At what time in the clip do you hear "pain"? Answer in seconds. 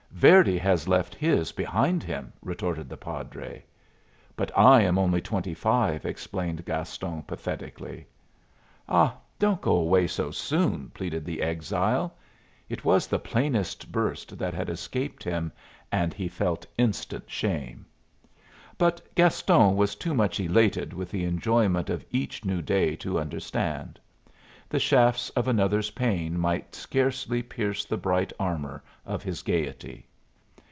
25.89-26.37